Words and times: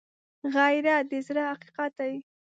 غیرت 0.55 1.03
د 1.11 1.13
زړه 1.27 1.43
حقیقت 1.51 1.91
دی 1.99 2.13